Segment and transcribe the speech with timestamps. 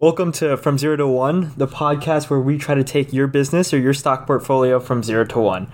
[0.00, 3.74] Welcome to From Zero to One, the podcast where we try to take your business
[3.74, 5.70] or your stock portfolio from zero to one.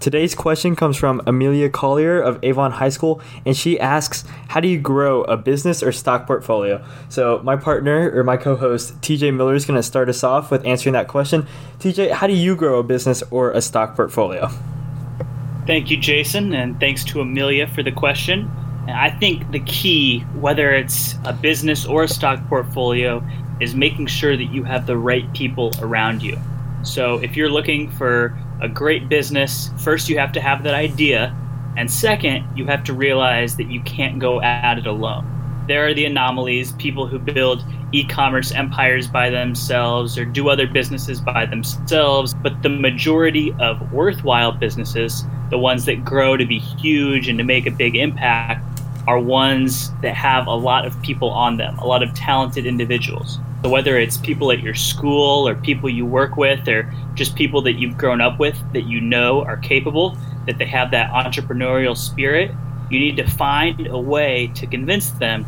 [0.00, 4.68] Today's question comes from Amelia Collier of Avon High School, and she asks, How do
[4.68, 6.82] you grow a business or stock portfolio?
[7.10, 10.50] So, my partner or my co host, TJ Miller, is going to start us off
[10.50, 11.46] with answering that question.
[11.78, 14.48] TJ, how do you grow a business or a stock portfolio?
[15.66, 18.50] Thank you, Jason, and thanks to Amelia for the question.
[18.88, 23.24] I think the key, whether it's a business or a stock portfolio,
[23.60, 26.38] is making sure that you have the right people around you.
[26.82, 31.34] So if you're looking for a great business, first you have to have that idea,
[31.76, 35.64] and second, you have to realize that you can't go at it alone.
[35.66, 40.66] There are the anomalies, people who build e commerce empires by themselves or do other
[40.66, 46.58] businesses by themselves, but the majority of worthwhile businesses, the ones that grow to be
[46.58, 48.62] huge and to make a big impact,
[49.06, 53.38] are ones that have a lot of people on them, a lot of talented individuals.
[53.62, 57.62] So whether it's people at your school or people you work with or just people
[57.62, 61.96] that you've grown up with that you know are capable, that they have that entrepreneurial
[61.96, 62.50] spirit,
[62.90, 65.44] you need to find a way to convince them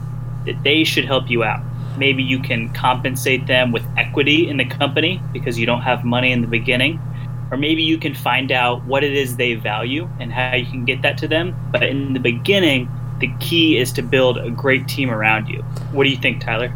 [0.47, 1.63] that they should help you out.
[1.97, 6.33] Maybe you can compensate them with equity in the company because you don't have money
[6.33, 7.01] in the beginning.
[7.51, 10.85] Or maybe you can find out what it is they value and how you can
[10.85, 11.57] get that to them.
[11.73, 12.89] But in the beginning,
[13.21, 15.63] the key is to build a great team around you.
[15.93, 16.73] What do you think, Tyler?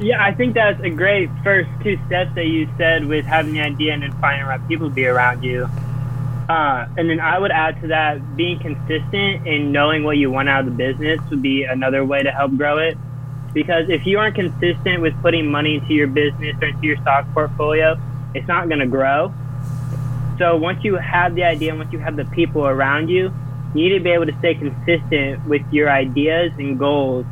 [0.00, 3.60] Yeah, I think that's a great first two steps that you said with having the
[3.60, 5.68] idea and then finding the right people to be around you.
[6.48, 10.48] Uh, and then I would add to that being consistent and knowing what you want
[10.48, 12.96] out of the business would be another way to help grow it.
[13.52, 17.26] Because if you aren't consistent with putting money into your business or into your stock
[17.34, 17.98] portfolio,
[18.34, 19.34] it's not going to grow.
[20.38, 23.34] So once you have the idea, once you have the people around you,
[23.78, 27.24] you need to be able to stay consistent with your ideas and goals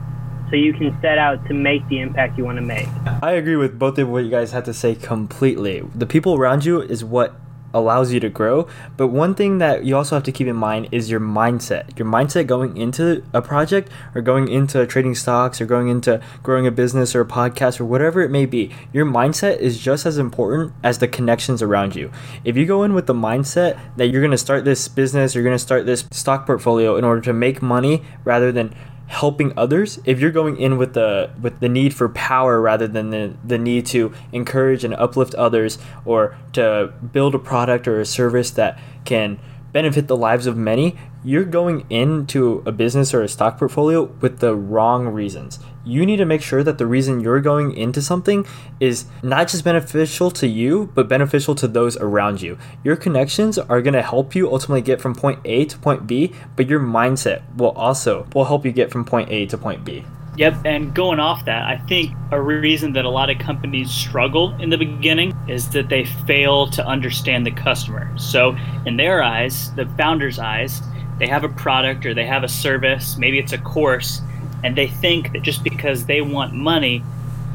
[0.48, 2.86] so you can set out to make the impact you want to make.
[3.20, 5.80] I agree with both of what you guys had to say completely.
[5.92, 7.34] The people around you is what
[7.72, 8.66] allows you to grow.
[8.96, 11.98] But one thing that you also have to keep in mind is your mindset.
[11.98, 16.66] Your mindset going into a project or going into trading stocks or going into growing
[16.66, 18.70] a business or a podcast or whatever it may be.
[18.92, 22.10] Your mindset is just as important as the connections around you.
[22.44, 25.44] If you go in with the mindset that you're going to start this business, you're
[25.44, 28.74] going to start this stock portfolio in order to make money rather than
[29.06, 33.11] helping others if you're going in with the with the need for power rather than
[33.11, 38.06] the, the need to encourage and uplift others or to build a product or a
[38.06, 39.39] service that can
[39.72, 44.39] benefit the lives of many, you're going into a business or a stock portfolio with
[44.39, 45.58] the wrong reasons.
[45.86, 48.45] You need to make sure that the reason you're going into something
[48.80, 52.58] is not just beneficial to you, but beneficial to those around you.
[52.83, 56.33] Your connections are going to help you ultimately get from point A to point B,
[56.57, 60.05] but your mindset will also will help you get from point A to point B.
[60.36, 64.55] Yep, and going off that, I think a reason that a lot of companies struggle
[64.61, 68.13] in the beginning is that they fail to understand the customer.
[68.19, 70.83] So, in their eyes, the founder's eyes,
[71.20, 74.20] they have a product or they have a service, maybe it's a course,
[74.66, 77.00] and they think that just because they want money,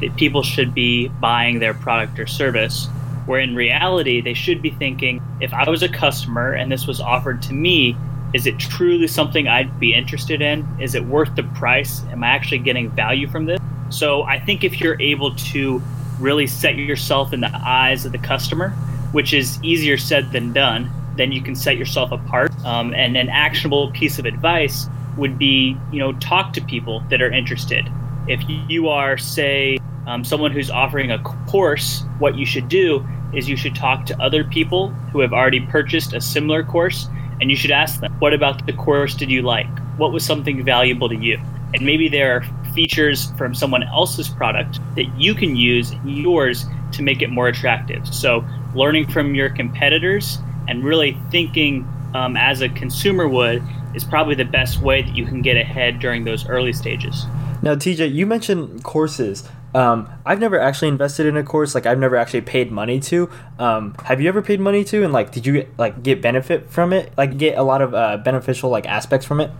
[0.00, 2.86] that people should be buying their product or service.
[3.26, 7.02] Where in reality, they should be thinking, if I was a customer and this was
[7.02, 7.98] offered to me,
[8.32, 10.66] is it truly something I'd be interested in?
[10.80, 12.02] Is it worth the price?
[12.04, 13.60] Am I actually getting value from this?
[13.90, 15.82] So I think if you're able to
[16.18, 18.70] really set yourself in the eyes of the customer,
[19.12, 22.50] which is easier said than done, then you can set yourself apart.
[22.64, 27.20] Um, and an actionable piece of advice would be, you know, talk to people that
[27.20, 27.88] are interested.
[28.28, 31.18] If you are, say, um, someone who's offering a
[31.48, 35.60] course, what you should do is you should talk to other people who have already
[35.60, 37.08] purchased a similar course
[37.40, 39.66] and you should ask them, what about the course did you like?
[39.96, 41.40] What was something valuable to you?
[41.74, 47.02] And maybe there are features from someone else's product that you can use yours to
[47.02, 48.06] make it more attractive.
[48.14, 48.44] So,
[48.74, 53.62] learning from your competitors and really thinking um, as a consumer would
[53.94, 57.26] is probably the best way that you can get ahead during those early stages.
[57.62, 59.48] Now, TJ, you mentioned courses.
[59.74, 61.74] Um, I've never actually invested in a course.
[61.74, 63.30] Like I've never actually paid money to.
[63.58, 65.04] Um, have you ever paid money to?
[65.04, 67.12] And like, did you get, like get benefit from it?
[67.16, 69.50] Like get a lot of uh, beneficial like aspects from it?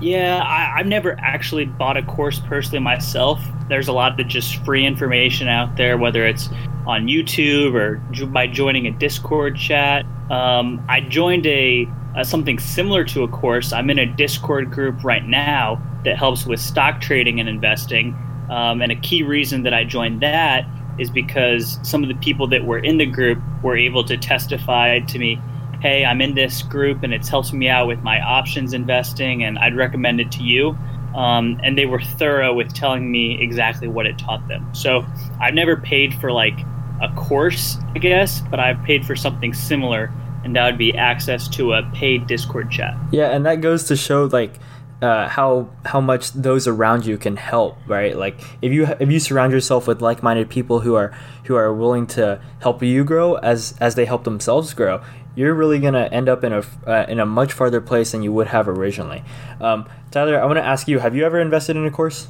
[0.00, 3.40] Yeah, I, have never actually bought a course personally myself.
[3.68, 6.48] There's a lot of just free information out there, whether it's
[6.86, 10.04] on YouTube or by joining a Discord chat.
[10.30, 13.72] Um, I joined a, a something similar to a course.
[13.72, 18.16] I'm in a Discord group right now that helps with stock trading and investing
[18.48, 20.64] um, and a key reason that I joined that
[20.98, 25.00] is because some of the people that were in the group were able to testify
[25.00, 25.40] to me
[25.82, 29.58] hey, I'm in this group and it's helping me out with my options investing, and
[29.58, 30.76] I'd recommend it to you.
[31.16, 34.68] um, and they were thorough with telling me exactly what it taught them.
[34.74, 35.04] So
[35.40, 36.58] I've never paid for like
[37.00, 40.12] a course, I guess, but I've paid for something similar,
[40.46, 42.96] and that would be access to a paid Discord chat.
[43.10, 44.60] Yeah, and that goes to show like
[45.02, 48.16] uh, how how much those around you can help, right?
[48.16, 51.12] Like if you if you surround yourself with like minded people who are
[51.46, 55.02] who are willing to help you grow as as they help themselves grow,
[55.34, 58.32] you're really gonna end up in a uh, in a much farther place than you
[58.32, 59.24] would have originally.
[59.60, 62.28] Um, Tyler, I want to ask you: Have you ever invested in a course?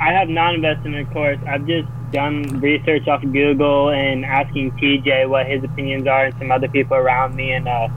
[0.00, 1.38] I have not invested in a course.
[1.46, 6.34] I've just done research off of Google and asking TJ what his opinions are and
[6.38, 7.88] some other people around me and uh,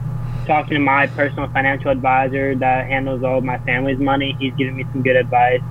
[0.46, 4.36] talking to my personal financial advisor that handles all of my family's money.
[4.38, 5.62] He's giving me some good advice.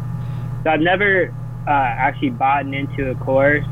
[0.64, 1.34] So I've never
[1.68, 3.66] uh, actually bought into a course,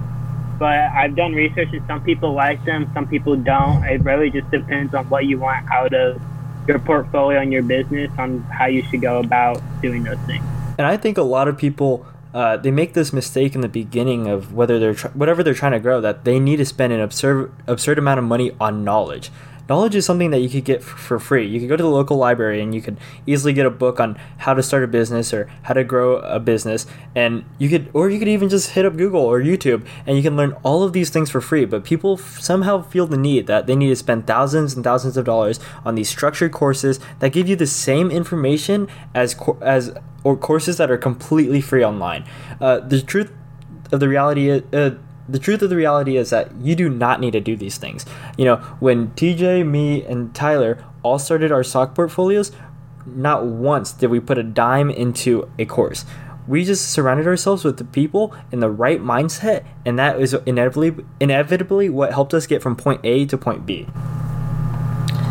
[0.60, 3.84] but I've done research and some people like them, some people don't.
[3.86, 6.22] It really just depends on what you want out of
[6.68, 10.46] your portfolio and your business on how you should go about doing those things.
[10.78, 14.28] And I think a lot of people uh, they make this mistake in the beginning
[14.28, 17.00] of whether they're tr- whatever they're trying to grow that they need to spend an
[17.00, 19.32] absurd absurd amount of money on knowledge
[19.72, 21.48] knowledge is something that you could get for free.
[21.48, 24.20] You could go to the local library and you could easily get a book on
[24.40, 26.86] how to start a business or how to grow a business
[27.16, 30.24] and you could or you could even just hit up Google or YouTube and you
[30.24, 31.64] can learn all of these things for free.
[31.64, 35.16] But people f- somehow feel the need that they need to spend thousands and thousands
[35.16, 39.96] of dollars on these structured courses that give you the same information as as
[40.26, 42.26] or courses that are completely free online.
[42.60, 43.32] Uh, the truth
[43.94, 44.96] of the reality is, uh,
[45.32, 48.06] the truth of the reality is that you do not need to do these things.
[48.38, 52.52] You know, when TJ, me, and Tyler all started our stock portfolios,
[53.06, 56.06] not once did we put a dime into a course.
[56.48, 61.06] We just surrounded ourselves with the people in the right mindset, and that is inevitably
[61.20, 63.88] inevitably what helped us get from point A to point B.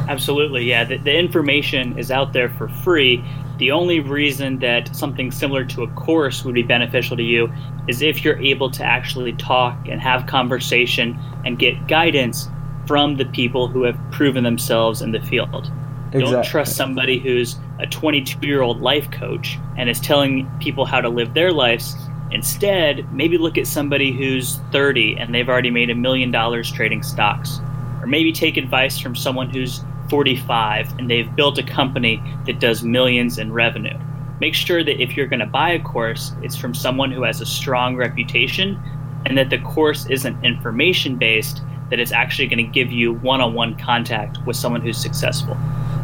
[0.08, 0.84] Absolutely, yeah.
[0.84, 3.24] The, the information is out there for free.
[3.60, 7.52] The only reason that something similar to a course would be beneficial to you
[7.88, 12.48] is if you're able to actually talk and have conversation and get guidance
[12.86, 15.70] from the people who have proven themselves in the field.
[16.06, 16.20] Exactly.
[16.20, 21.02] Don't trust somebody who's a 22 year old life coach and is telling people how
[21.02, 21.94] to live their lives.
[22.30, 27.02] Instead, maybe look at somebody who's 30 and they've already made a million dollars trading
[27.02, 27.60] stocks.
[28.00, 32.82] Or maybe take advice from someone who's 45 and they've built a company that does
[32.82, 33.98] millions in revenue.
[34.40, 37.40] Make sure that if you're going to buy a course, it's from someone who has
[37.40, 38.78] a strong reputation
[39.26, 43.40] and that the course isn't information based, that it's actually going to give you one
[43.40, 45.56] on one contact with someone who's successful.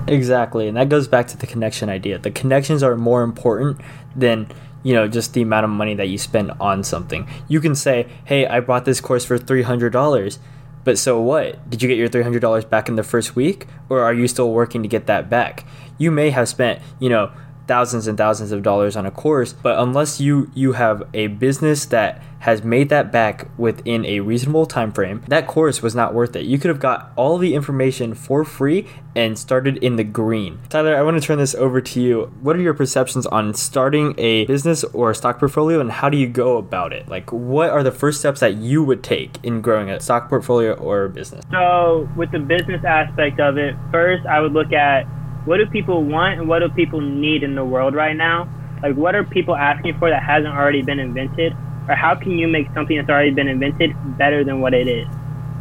[0.06, 0.68] Exactly.
[0.68, 2.18] And that goes back to the connection idea.
[2.18, 3.80] The connections are more important
[4.14, 4.48] than
[4.82, 8.06] you know just the amount of money that you spend on something you can say
[8.24, 10.38] hey i bought this course for $300
[10.86, 11.68] but so what?
[11.68, 13.66] Did you get your $300 back in the first week?
[13.88, 15.66] Or are you still working to get that back?
[15.98, 17.32] You may have spent, you know,
[17.66, 21.84] thousands and thousands of dollars on a course but unless you you have a business
[21.86, 26.36] that has made that back within a reasonable time frame that course was not worth
[26.36, 26.44] it.
[26.44, 30.60] You could have got all the information for free and started in the green.
[30.68, 32.32] Tyler i want to turn this over to you.
[32.40, 36.16] What are your perceptions on starting a business or a stock portfolio and how do
[36.16, 37.08] you go about it?
[37.08, 40.74] Like what are the first steps that you would take in growing a stock portfolio
[40.74, 41.44] or a business?
[41.50, 45.04] So with the business aspect of it first i would look at
[45.46, 48.48] what do people want and what do people need in the world right now?
[48.82, 51.54] Like, what are people asking for that hasn't already been invented?
[51.88, 55.06] Or how can you make something that's already been invented better than what it is?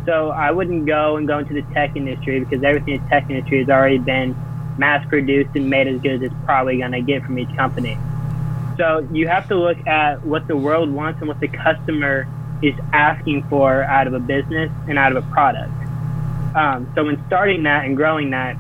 [0.07, 3.29] So I wouldn't go and go into the tech industry because everything in the tech
[3.29, 4.35] industry has already been
[4.77, 7.97] mass produced and made as good as it's probably going to get from each company.
[8.77, 12.27] So you have to look at what the world wants and what the customer
[12.63, 15.71] is asking for out of a business and out of a product.
[16.55, 18.57] Um, so when starting that and growing that,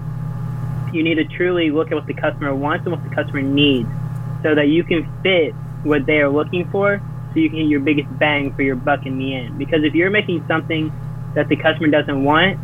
[0.95, 3.89] you need to truly look at what the customer wants and what the customer needs
[4.41, 7.01] so that you can fit what they are looking for
[7.33, 9.57] so you can get your biggest bang for your buck in the end.
[9.57, 10.91] Because if you're making something
[11.35, 12.59] that the customer doesn't want,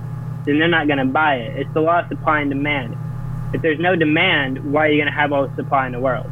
[0.45, 1.59] then they're not going to buy it.
[1.59, 2.97] It's the law of supply and demand.
[3.53, 5.99] If there's no demand, why are you going to have all the supply in the
[5.99, 6.31] world?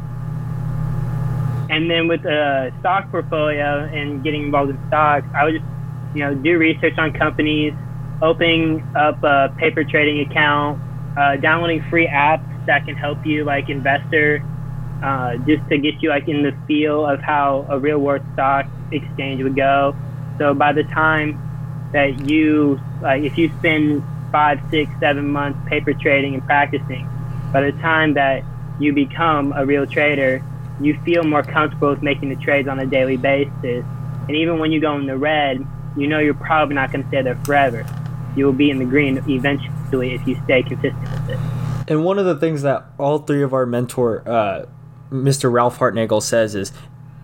[1.68, 5.66] And then with a stock portfolio and getting involved in stocks, I would just,
[6.14, 7.74] you know, do research on companies,
[8.22, 10.80] opening up a paper trading account,
[11.16, 14.42] uh, downloading free apps that can help you like investor
[15.02, 18.66] uh, just to get you like in the feel of how a real world stock
[18.92, 19.96] exchange would go.
[20.38, 21.40] So by the time
[21.92, 27.08] that you like if you spend five, six, seven months paper trading and practicing,
[27.52, 28.44] by the time that
[28.78, 30.42] you become a real trader,
[30.80, 33.84] you feel more comfortable with making the trades on a daily basis.
[34.28, 37.08] And even when you go in the red, you know you're probably not going to
[37.08, 37.84] stay there forever.
[38.36, 41.38] You will be in the green eventually if you stay consistent with it.
[41.88, 44.66] And one of the things that all three of our mentor uh,
[45.10, 45.52] Mr.
[45.52, 46.72] Ralph Hartnagel says is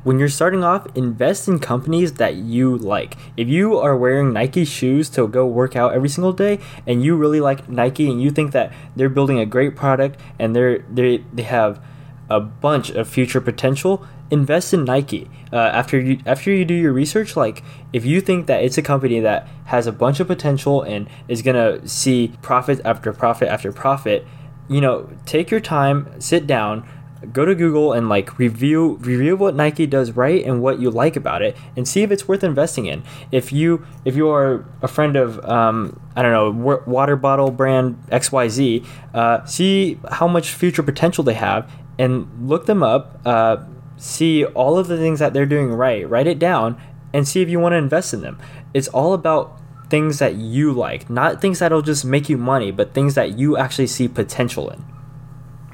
[0.02, 3.16] when you're starting off, invest in companies that you like.
[3.36, 7.16] If you are wearing Nike shoes to go work out every single day and you
[7.16, 11.24] really like Nike and you think that they're building a great product and they're they
[11.32, 11.82] they have
[12.30, 15.30] a bunch of future potential, invest in Nike.
[15.52, 18.82] Uh, after you after you do your research, like if you think that it's a
[18.82, 23.72] company that has a bunch of potential and is gonna see profit after profit after
[23.72, 24.26] profit,
[24.68, 26.88] you know, take your time, sit down,
[27.32, 31.16] go to Google and like review review what Nike does right and what you like
[31.16, 33.02] about it, and see if it's worth investing in.
[33.30, 38.02] If you if you are a friend of um, I don't know water bottle brand
[38.10, 43.20] X Y Z, uh, see how much future potential they have and look them up.
[43.24, 43.58] Uh,
[43.96, 46.08] see all of the things that they're doing right.
[46.08, 46.80] Write it down
[47.12, 48.38] and see if you want to invest in them.
[48.74, 52.92] It's all about things that you like, not things that'll just make you money, but
[52.92, 54.84] things that you actually see potential in.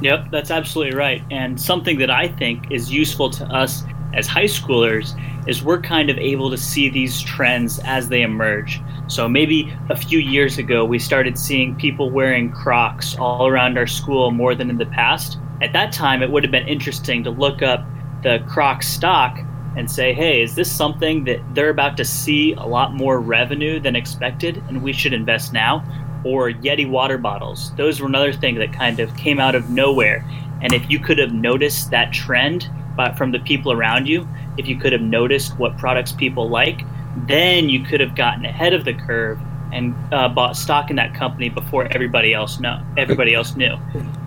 [0.03, 1.23] Yep, that's absolutely right.
[1.31, 6.11] And something that I think is useful to us as high schoolers is we're kind
[6.11, 8.81] of able to see these trends as they emerge.
[9.09, 13.87] So maybe a few years ago, we started seeing people wearing Crocs all around our
[13.87, 15.39] school more than in the past.
[15.61, 17.85] At that time, it would have been interesting to look up
[18.23, 19.41] the Crocs stock
[19.77, 23.81] and say, hey, is this something that they're about to see a lot more revenue
[23.81, 25.85] than expected and we should invest now?
[26.25, 27.73] or Yeti water bottles.
[27.77, 30.25] Those were another thing that kind of came out of nowhere.
[30.61, 34.69] And if you could have noticed that trend but from the people around you, if
[34.69, 36.83] you could have noticed what products people like,
[37.27, 39.41] then you could have gotten ahead of the curve
[39.73, 43.77] and uh, bought stock in that company before everybody else know everybody else knew.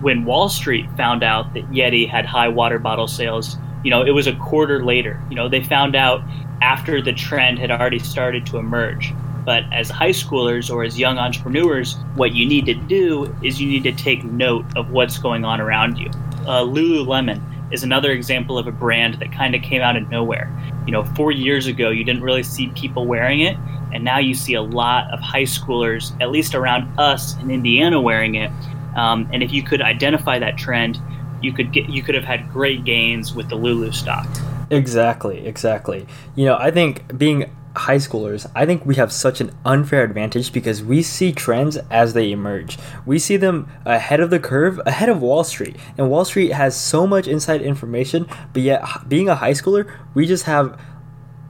[0.00, 4.10] When Wall Street found out that Yeti had high water bottle sales, you know, it
[4.10, 5.20] was a quarter later.
[5.30, 6.22] You know, they found out
[6.62, 9.14] after the trend had already started to emerge.
[9.44, 13.68] But as high schoolers or as young entrepreneurs, what you need to do is you
[13.68, 16.10] need to take note of what's going on around you.
[16.46, 17.40] Uh, Lululemon
[17.72, 20.50] is another example of a brand that kind of came out of nowhere.
[20.84, 23.56] You know, four years ago, you didn't really see people wearing it,
[23.92, 28.00] and now you see a lot of high schoolers, at least around us in Indiana,
[28.00, 28.50] wearing it.
[28.96, 30.98] Um, and if you could identify that trend,
[31.46, 34.26] you could get you could have had great gains with the Lulu stock.
[34.70, 36.06] Exactly, exactly.
[36.34, 40.52] You know, I think being high schoolers, I think we have such an unfair advantage
[40.52, 42.78] because we see trends as they emerge.
[43.04, 45.76] We see them ahead of the curve, ahead of Wall Street.
[45.96, 50.26] And Wall Street has so much inside information, but yet being a high schooler, we
[50.26, 50.80] just have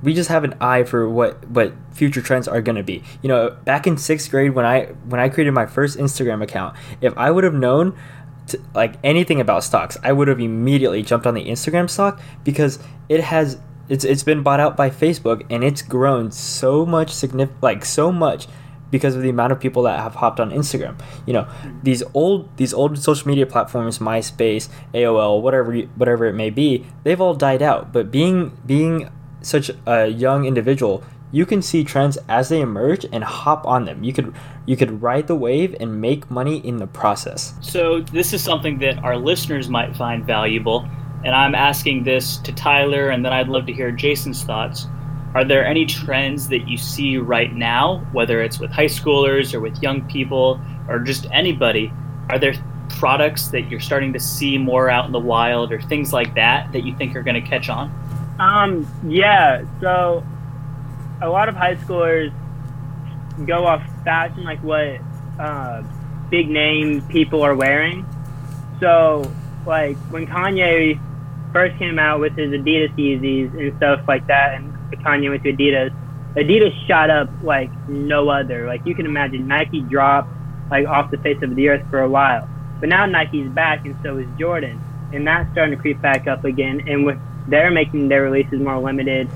[0.02, 3.02] we just have an eye for what what future trends are going to be.
[3.22, 6.76] You know, back in 6th grade when I when I created my first Instagram account,
[7.00, 7.96] if I would have known
[8.48, 12.78] to, like anything about stocks, I would have immediately jumped on the Instagram stock because
[13.08, 17.62] it has it's it's been bought out by Facebook and it's grown so much significant
[17.62, 18.46] like so much
[18.90, 20.98] because of the amount of people that have hopped on Instagram.
[21.26, 21.48] You know,
[21.82, 27.20] these old these old social media platforms, MySpace, AOL, whatever whatever it may be, they've
[27.20, 27.92] all died out.
[27.92, 29.10] But being being
[29.42, 34.04] such a young individual, you can see trends as they emerge and hop on them.
[34.04, 37.54] You could you could ride the wave and make money in the process.
[37.61, 40.88] So this is something that our listeners might find valuable
[41.26, 44.87] and I'm asking this to Tyler, and then I'd love to hear Jason's thoughts.
[45.35, 49.59] Are there any trends that you see right now, whether it's with high schoolers or
[49.59, 51.92] with young people or just anybody?
[52.30, 52.54] Are there
[52.88, 56.71] products that you're starting to see more out in the wild or things like that
[56.73, 57.90] that you think are going to catch on?
[58.38, 59.64] Um, yeah.
[59.80, 60.25] So
[61.20, 62.32] a lot of high schoolers
[63.46, 64.99] go off fashion, like what
[65.38, 65.82] uh,
[66.30, 68.06] big name people are wearing.
[68.80, 69.30] So,
[69.66, 71.00] like when Kanye
[71.52, 74.73] first came out with his Adidas Yeezys and stuff like that, and
[75.04, 75.94] Kanye went to Adidas,
[76.35, 78.66] Adidas shot up like no other.
[78.66, 80.30] Like you can imagine, Nike dropped
[80.70, 82.49] like off the face of the earth for a while,
[82.80, 84.80] but now Nike's back, and so is Jordan,
[85.12, 86.87] and that's starting to creep back up again.
[86.88, 87.18] And with
[87.49, 89.30] they're making their releases more limited,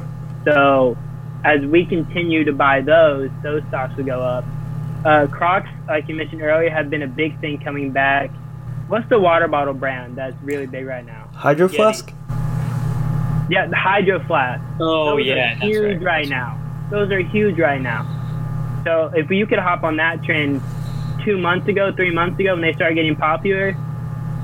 [0.45, 0.97] so
[1.45, 4.45] as we continue to buy those, those stocks will go up.
[5.05, 8.31] Uh, Crocs, like you mentioned earlier, have been a big thing coming back.
[8.89, 11.31] What's the water bottle brand that's really big right now?
[11.35, 12.13] Hydro Flask.
[13.49, 14.63] Yeah, the Hydro Flask.
[14.81, 16.03] Oh Those yeah, are huge right.
[16.03, 16.61] right now.
[16.91, 18.05] Those are huge right now.
[18.85, 20.61] So if you could hop on that trend
[21.25, 23.77] two months ago, three months ago, when they started getting popular,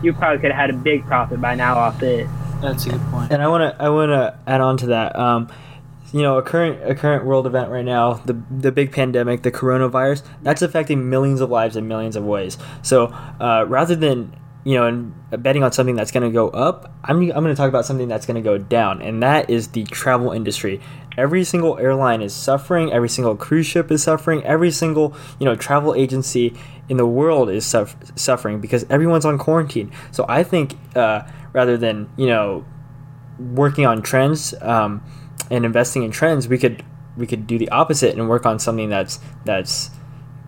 [0.03, 2.29] you probably could have had a big profit by now off it.
[2.61, 3.33] That's a good point.
[3.33, 5.17] And I want to I want to add on to that.
[5.17, 5.49] Um,
[6.17, 9.53] you know, a current a current world event right now, the the big pandemic, the
[9.53, 12.57] coronavirus, that's affecting millions of lives in millions of ways.
[12.81, 13.09] So
[13.39, 17.21] uh, rather than you know, and betting on something that's going to go up, I'm,
[17.21, 19.85] I'm going to talk about something that's going to go down, and that is the
[19.85, 20.81] travel industry.
[21.19, 22.91] Every single airline is suffering.
[22.95, 24.43] Every single cruise ship is suffering.
[24.43, 26.59] Every single you know travel agency
[26.89, 29.93] in the world is suff- suffering because everyone's on quarantine.
[30.13, 32.65] So I think uh, rather than you know
[33.39, 35.03] working on trends um,
[35.51, 36.85] and investing in trends, we could
[37.17, 39.91] we could do the opposite and work on something that's that's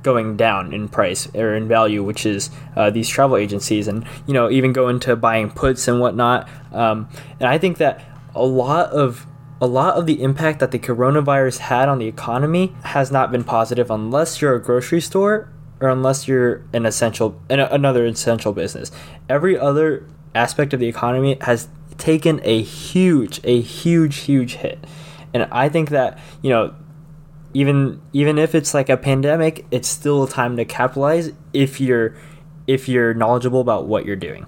[0.02, 4.34] going down in price or in value, which is uh, these travel agencies, and you
[4.34, 6.48] know even go into buying puts and whatnot.
[6.72, 7.08] Um,
[7.40, 8.04] and I think that
[8.34, 9.26] a lot of
[9.60, 13.42] a lot of the impact that the coronavirus had on the economy has not been
[13.42, 18.90] positive unless you're a grocery store or unless you're an essential another essential business.
[19.28, 21.68] Every other aspect of the economy has
[21.98, 24.84] taken a huge a huge huge hit.
[25.34, 26.74] And I think that, you know,
[27.52, 32.14] even even if it's like a pandemic, it's still a time to capitalize if you're
[32.66, 34.46] if you're knowledgeable about what you're doing.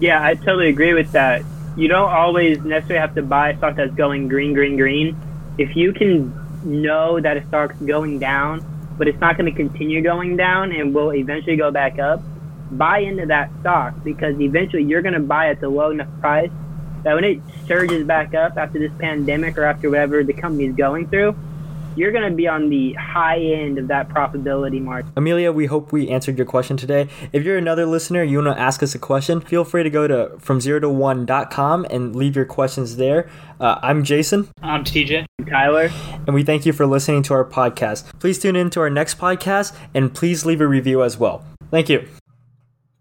[0.00, 1.42] Yeah, I totally agree with that.
[1.76, 5.16] You don't always necessarily have to buy stock that's going green, green, green.
[5.58, 6.32] If you can
[6.64, 8.64] know that a stock's going down,
[8.98, 12.20] but it's not going to continue going down and will eventually go back up,
[12.72, 16.50] buy into that stock because eventually you're going to buy at the low enough price
[17.02, 20.74] that when it surges back up after this pandemic or after whatever the company is
[20.74, 21.36] going through,
[21.96, 25.06] you're going to be on the high end of that profitability mark.
[25.16, 27.08] Amelia, we hope we answered your question today.
[27.32, 30.08] If you're another listener, you want to ask us a question, feel free to go
[30.08, 33.30] to from zero to one.com and leave your questions there.
[33.60, 34.48] Uh, I'm Jason.
[34.62, 35.26] I'm TJ.
[35.38, 35.90] I'm Tyler.
[36.26, 38.18] And we thank you for listening to our podcast.
[38.18, 41.44] Please tune in to our next podcast and please leave a review as well.
[41.70, 42.08] Thank you.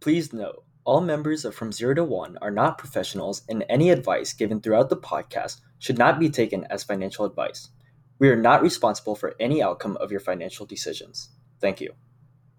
[0.03, 4.33] Please note all members of From Zero to One are not professionals, and any advice
[4.33, 7.69] given throughout the podcast should not be taken as financial advice.
[8.19, 11.29] We are not responsible for any outcome of your financial decisions.
[11.61, 11.93] Thank you.